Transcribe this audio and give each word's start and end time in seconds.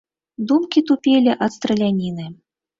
Думкі 0.51 0.83
тупелі 0.89 1.37
ад 1.47 1.51
страляніны. 1.59 2.25